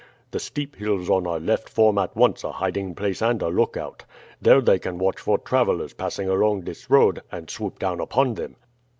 [0.31, 4.03] The steep hills on our left form at once a hiding place and a lookout.
[4.41, 8.55] There they can watch for travelers passing along this road, and swoop down upon them."